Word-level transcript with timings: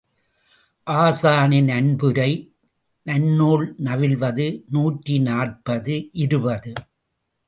ஆசானின் 0.87 1.69
அன்புரை 1.71 2.31
நன்னூல் 3.05 3.65
நவில்வது 3.83 4.47
நூற்றி 4.69 5.19
நாற்பது 5.19 6.09
இருபது. 6.13 6.73